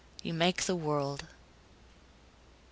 You 0.23 0.33
make 0.33 0.63
the 0.63 0.75
world..." 0.75 1.27